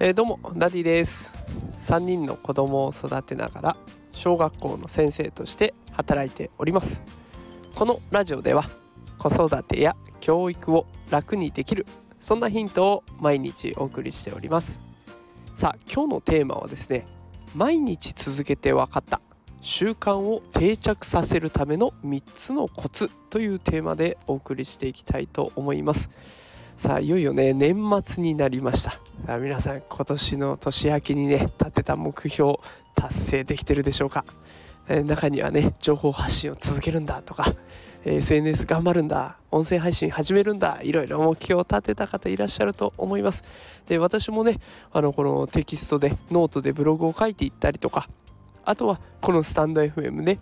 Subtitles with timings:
[0.00, 1.32] えー、どうもダディです。
[1.88, 3.76] 3人の子供を育てながら
[4.12, 7.02] 小学校の先生として働いております。
[7.74, 8.64] このラジオでは
[9.18, 11.84] 子育てや教育を楽にできる
[12.20, 14.78] そんなヒントを毎日お送りしております。
[15.56, 17.04] さあ今日のテーマはですね
[17.56, 19.20] 毎日続けて分かった
[19.62, 26.08] 習慣を定着させるための3つのコツというテーマでお送りしていきたいと思います。
[26.78, 28.92] さあいよいよね年末になりました。
[29.26, 32.60] さあ皆さん今年の年明けにね立てた目標
[32.94, 34.24] 達成できてるでしょうか、
[34.88, 37.46] えー、中にはね情報発信を続けるんだとか
[38.04, 43.42] SNS 頑張るんだ音声配信始めるんだいろいろ目標を立てた方いらっしゃると思います。
[43.86, 44.60] で私もね
[44.92, 48.08] あのこのテキストでノートでブログを書いていったりとか
[48.64, 50.38] あとはこのスタンド FM ね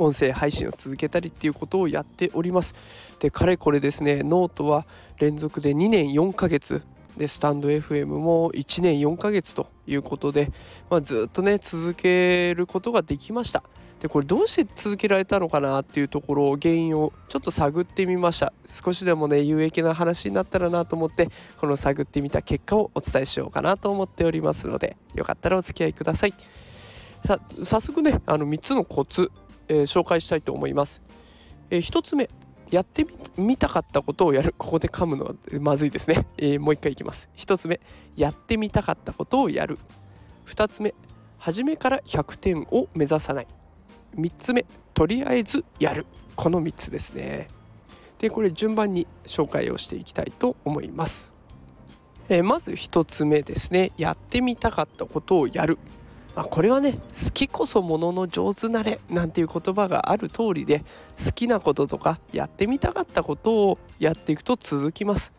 [0.00, 2.74] 音声配信を続けたりっていうことをやっております。
[3.18, 4.86] でかれこれですねノートは
[5.18, 6.82] 連続で2年4ヶ月。
[7.16, 10.50] でスタンド FM も1年4ヶ月ということで、
[10.88, 13.62] まあ、ずっとね続けることができました。
[14.00, 18.54] でこれどうして続けられたのかなっていうところを原因をちょっと探ってみました。
[18.66, 21.28] 少しでもね有益な話になったらなと思って
[21.58, 26.34] この探ってみた結果をお伝えしようかなと思っておりますのでよかったらお付き合いください。
[27.26, 29.30] さ早速ねあの3つのコツ
[29.70, 31.00] えー、紹介したいと思います。
[31.70, 32.28] えー、1つ目
[32.70, 34.54] やってみたかったことをやる。
[34.58, 37.30] ここで噛むのはまずいですね、えー、もう一回いきます。
[37.36, 37.80] 1つ目
[38.16, 39.78] やってみたかったことをやる。
[40.46, 40.92] 2つ目
[41.38, 43.46] 初めから100点を目指さない。
[44.16, 46.04] 3つ目とりあえずやる。
[46.34, 47.48] この3つですね。
[48.18, 51.32] でこれ順番に紹介をしていきたいと思います、
[52.28, 53.92] えー、まず1つ目ですね。
[53.96, 55.78] やってみたかったことをやる。
[56.34, 60.84] まあ、これはね好きこそものの上手なれなんていう言葉がある通りで
[61.24, 65.32] 好きなこととかやってみたかったことをやっていくと続きます。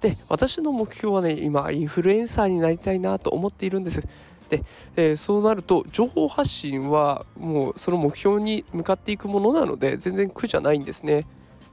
[0.00, 4.02] で私の目標はね今インフルエンサーになりたいなと思っているんです。
[4.48, 4.64] で、
[4.96, 11.24] えー、そうなると情報発信はもうその目標に向かっていくものなので全然苦じゃないんですね。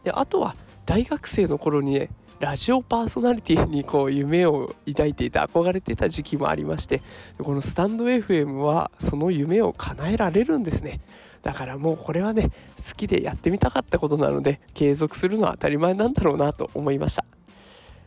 [0.04, 0.56] であとは
[0.86, 7.02] 大学生の頃にねラジオパーソナリティにこう夢を抱いていた憧れていた時期もありまして
[7.38, 11.02] このスタンド FM はその夢を叶えられるんですね。
[11.42, 17.26] だからもうこれはね好きでやってみたかったことなので継続するのは当たり前なんだろうなと思いました。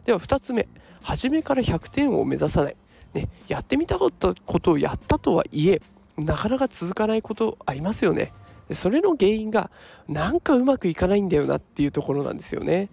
[0.06, 0.66] では2つ目
[1.02, 2.76] 初めから100点を目指さない、
[3.12, 5.82] ね、やってみたかったことをやったとはいえ
[6.16, 8.32] なかなか続かないことありますよね。
[8.70, 9.70] それの原因が
[10.08, 12.88] なんかうまくいかないんだよなっていうところなんですよね。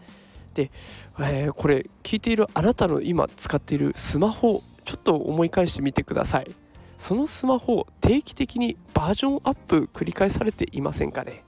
[0.59, 0.71] で、
[1.19, 6.51] えー、これ聞いているあなたの今使っているスマホちょっと思い返してみてください。
[6.97, 11.45] そのスマホ定期的にバージョンアップ繰り返されていませんかね？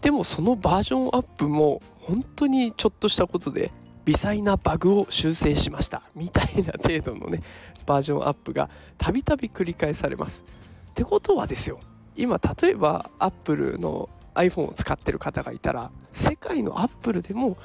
[0.00, 3.70] でもそのバージョンアップも本当にちょっとしたことで
[4.06, 6.02] 微細なバグを修正しました。
[6.14, 7.42] みたいな程度のね
[7.84, 10.44] バージョンアップがたびたび繰り返されます。
[10.90, 11.78] ってことはですよ。
[12.16, 17.56] 今例えばアップルの iPhone を使ってる方がいたら世界のアップルでも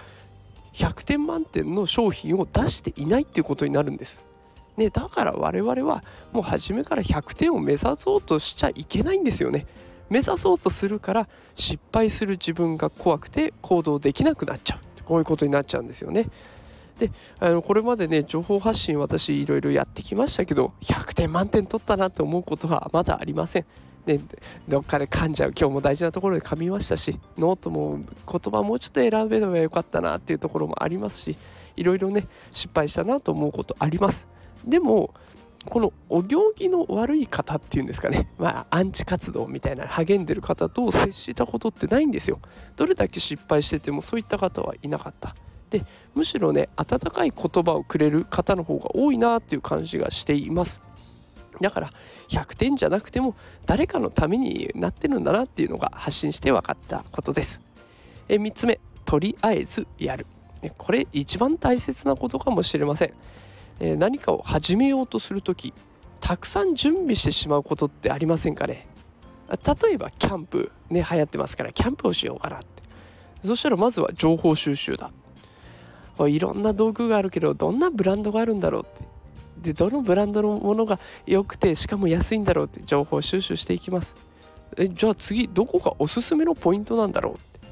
[0.74, 4.24] 100点満点の商品を出していないっていうことになるんです。
[4.78, 9.66] ね、だから我々はもう初めから100点を目指そうとしちゃいけないんですよね。
[10.10, 16.30] 目指そうとするから失敗する自分が怖くて行動できなくなっちゃうこういうことになっちゃうんですよね。
[17.00, 23.66] であのこれまでね情報発信私いろいろやってきましたけど100点満点取ったなって思うことはまだありません。
[24.08, 24.22] ね、
[24.70, 31.38] どっかで噛んじゃう今日も大事なところで噛みましたしノートも言葉もうちょっと選べればよかったなっていうところもありますし
[31.76, 34.28] いろいろね失敗したなと思うことあります
[34.66, 35.14] でも
[35.66, 42.40] このお行儀の悪い方っていうんですかね、まあ、アンチ活動みたいな励んでる方と接したことってないんですよ。
[42.78, 45.36] どれだけ失敗しててもそういった方はいなかった。
[45.70, 45.84] で
[46.16, 50.82] むしろね温かい言葉をくれる方の方が多いなっていう感じがしています。
[51.62, 51.92] だから
[52.30, 53.36] 100点じゃなくても
[53.66, 57.62] 誰かのためになってるんだなっていうのが発信して分かったことです。
[58.30, 60.26] え3つ目とりあえずやる。
[60.78, 63.14] これ一番大切なことかもしれません。
[63.80, 65.74] え何かを始めようとする時
[66.20, 68.88] たくさん準備してしまうことってありませんかね？
[69.50, 72.66] 例えばキャンプね流行ってますからキャンプをしようかなって。
[73.44, 75.12] そしたらまずは情報収集だ。
[76.28, 79.17] いろんな道具があるけどどんなブランドがあるんだろうって。
[79.62, 84.16] でどのブランドのものが良くてしかも安いんだろうって情報収集していきます。
[84.78, 87.68] えじゃあ次どこがおすすめのポイントなんだろうって。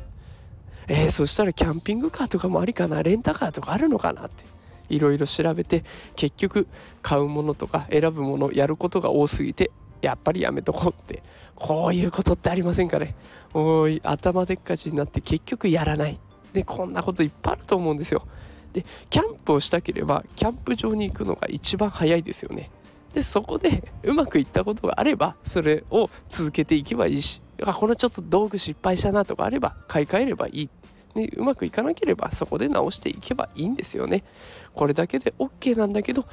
[0.88, 4.46] えー、そしたらキャンピングカーとかもありかなレンタカーとかあるのかなって。
[4.88, 5.84] いろいろ調べて
[6.16, 6.68] 結局
[7.02, 9.72] 買うものとか選ぶものやることが多すぎて
[10.02, 11.24] やっぱりやめとこうって。
[11.56, 13.16] こういうことってありませんかね。
[13.54, 16.20] おい頭でっかちになって結局やらない。
[16.54, 18.28] でこんなこといっぱいあると思うんですよ。
[18.76, 22.70] でキャンプをしたければキャンプ場に行くのが一番早いですよね。
[23.14, 30.70] でそこでうまくいったことがあればそれを続けていけばいいしあこのちょっと道具失敗したなとかあれば買い替えればいい、
[31.18, 34.26] ね、うまくいかなければそこで直していけばいいんですよね。
[34.74, 36.26] これだけで OK なんだけど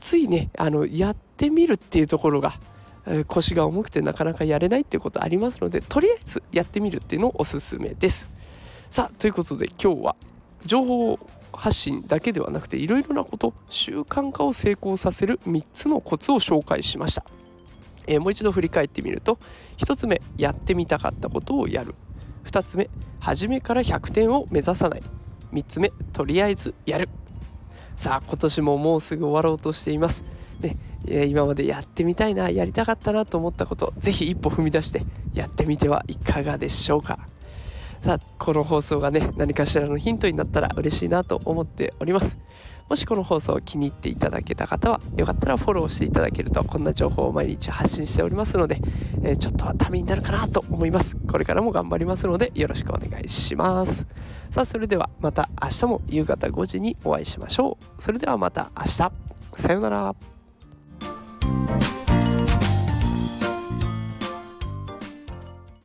[0.00, 2.52] ついねあのやってみるっていうところが
[3.26, 8.30] 腰が重くてなかなかやれないっていうことありますのでとりあえずやってみるっていうのをおすすめです。
[8.90, 10.16] さあということで今日は
[10.66, 11.18] 情報を
[11.52, 17.24] 発信だけではなくていろいろなこと習慣化を成功させる3つのコツを紹介しました、
[18.06, 19.38] えー、もう一度振り返ってみると
[19.78, 21.94] 1つ目やってみたかったことをやる。
[22.44, 22.90] 2つ目
[23.20, 25.02] 初めから100点を目指さない。
[25.52, 27.08] 3つ目とりあえずやる。
[27.96, 30.24] さあ今年ももうすぐ終わろうとしています。
[30.60, 30.76] ね、
[31.06, 37.31] え、今までやってみたいなやりたかったなと思ったこと是非一歩踏み出してやってみてはいかがでしょうか。
[38.02, 42.36] さあこの放送がね何かしらのヒントになったら嬉しいなと思っております。
[42.88, 48.80] もしこの放送を気に入っていただけた方はよかったらフォローしていただけるとこんな情報を毎日発信しておりますので、
[49.22, 51.16] えー、ちょっとはためになるかなと思います。
[51.16, 54.04] これからも頑張りますのでよろしくお願いします。
[54.50, 58.02] さあそれではまた明日も夕方5時にお会いしましょう。
[58.02, 59.12] それではまた明日。
[59.54, 60.14] さようなら。